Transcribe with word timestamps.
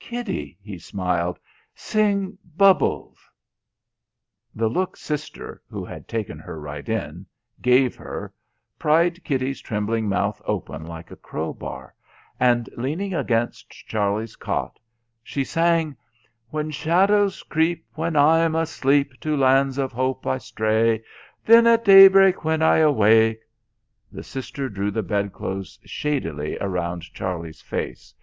"Kitty!" 0.00 0.56
he 0.62 0.78
smiled, 0.78 1.38
"sing 1.74 2.38
'Bubbles.'" 2.56 3.28
The 4.54 4.68
look 4.70 4.96
Sister 4.96 5.60
who 5.68 5.84
had 5.84 6.08
taken 6.08 6.38
her 6.38 6.58
right 6.58 6.88
in 6.88 7.26
gave 7.60 7.94
her, 7.96 8.32
pried 8.78 9.22
Kitty's 9.24 9.60
trembling 9.60 10.08
mouth 10.08 10.40
open 10.46 10.86
like 10.86 11.10
a 11.10 11.16
crowbar, 11.16 11.94
and 12.40 12.66
leaning 12.78 13.12
against 13.12 13.68
Charlie's 13.86 14.36
cot 14.36 14.78
she 15.22 15.44
sang 15.44 15.98
"When 16.48 16.70
shadows 16.70 17.42
creep, 17.42 17.84
When 17.94 18.16
I'm 18.16 18.54
asleep, 18.54 19.12
To 19.20 19.36
lands 19.36 19.76
of 19.76 19.92
hope 19.92 20.26
I 20.26 20.38
stray, 20.38 21.04
Then 21.44 21.66
at 21.66 21.84
daybreak, 21.84 22.42
when 22.42 22.62
I 22.62 22.78
awake...." 22.78 23.38
The 24.10 24.22
Sister 24.24 24.70
drew 24.70 24.90
the 24.90 25.02
bed 25.02 25.34
clothes 25.34 25.78
shadily 25.84 26.56
round 26.56 27.02
Charlie's 27.12 27.60
face. 27.60 28.14